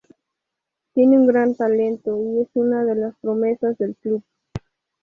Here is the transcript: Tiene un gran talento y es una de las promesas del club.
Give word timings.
Tiene 0.95 1.15
un 1.15 1.27
gran 1.27 1.53
talento 1.53 2.17
y 2.17 2.39
es 2.41 2.49
una 2.55 2.83
de 2.83 2.95
las 2.95 3.13
promesas 3.21 3.77
del 3.77 3.95
club. 3.97 4.23